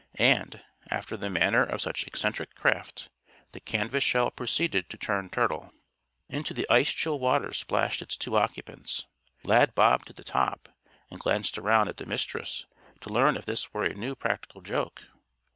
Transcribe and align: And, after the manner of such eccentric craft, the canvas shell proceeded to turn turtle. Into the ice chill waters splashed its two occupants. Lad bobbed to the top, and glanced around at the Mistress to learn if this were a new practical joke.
And, 0.15 0.63
after 0.89 1.15
the 1.15 1.29
manner 1.29 1.61
of 1.61 1.79
such 1.79 2.07
eccentric 2.07 2.55
craft, 2.55 3.11
the 3.51 3.59
canvas 3.59 4.03
shell 4.03 4.31
proceeded 4.31 4.89
to 4.89 4.97
turn 4.97 5.29
turtle. 5.29 5.71
Into 6.27 6.55
the 6.55 6.67
ice 6.71 6.91
chill 6.91 7.19
waters 7.19 7.59
splashed 7.59 8.01
its 8.01 8.17
two 8.17 8.35
occupants. 8.35 9.05
Lad 9.43 9.75
bobbed 9.75 10.07
to 10.07 10.13
the 10.13 10.23
top, 10.23 10.69
and 11.11 11.19
glanced 11.19 11.55
around 11.59 11.87
at 11.87 11.97
the 11.97 12.07
Mistress 12.07 12.65
to 13.01 13.13
learn 13.13 13.35
if 13.37 13.45
this 13.45 13.75
were 13.75 13.83
a 13.83 13.93
new 13.93 14.15
practical 14.15 14.61
joke. 14.61 15.03